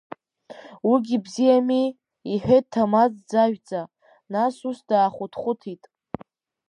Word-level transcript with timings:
Уигьы 0.89 1.17
бзиами,— 1.25 1.85
иҳәеит 2.31 2.65
Ҭамаз 2.71 3.11
дзажәӡа, 3.19 3.81
нас 4.33 4.55
ус 4.69 4.79
даахәыҭхәыҭит… 4.87 5.83